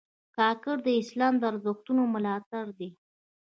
[0.37, 2.89] کاکړ د اسلامي ارزښتونو ملاتړي دي.